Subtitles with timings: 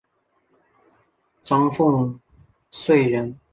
[1.43, 2.19] 张凤
[2.71, 3.39] 翙人。